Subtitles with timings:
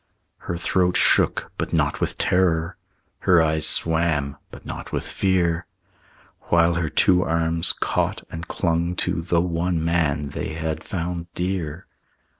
[0.49, 2.75] Her throat shook, but not with terror;
[3.19, 5.67] Her eyes swam, but not with fear;
[6.49, 11.85] While her two hands caught and clung to The one man they had found dear.